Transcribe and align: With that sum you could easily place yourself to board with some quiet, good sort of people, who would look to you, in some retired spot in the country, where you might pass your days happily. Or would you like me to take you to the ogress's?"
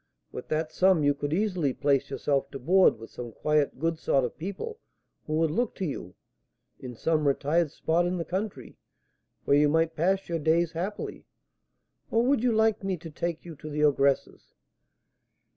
With 0.31 0.47
that 0.47 0.71
sum 0.71 1.03
you 1.03 1.13
could 1.13 1.31
easily 1.31 1.73
place 1.73 2.09
yourself 2.09 2.49
to 2.49 2.57
board 2.57 2.97
with 2.97 3.11
some 3.11 3.31
quiet, 3.31 3.77
good 3.77 3.99
sort 3.99 4.23
of 4.23 4.35
people, 4.35 4.79
who 5.27 5.33
would 5.33 5.51
look 5.51 5.75
to 5.75 5.85
you, 5.85 6.15
in 6.79 6.95
some 6.95 7.27
retired 7.27 7.69
spot 7.69 8.07
in 8.07 8.17
the 8.17 8.25
country, 8.25 8.79
where 9.45 9.57
you 9.57 9.69
might 9.69 9.95
pass 9.95 10.27
your 10.27 10.39
days 10.39 10.71
happily. 10.71 11.27
Or 12.09 12.23
would 12.23 12.41
you 12.41 12.51
like 12.51 12.83
me 12.83 12.97
to 12.97 13.11
take 13.11 13.45
you 13.45 13.55
to 13.57 13.69
the 13.69 13.83
ogress's?" 13.83 14.55